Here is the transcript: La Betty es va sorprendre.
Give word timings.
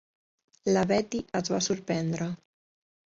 La 0.77 0.83
Betty 0.91 1.21
es 1.39 1.51
va 1.57 1.59
sorprendre. 1.67 2.29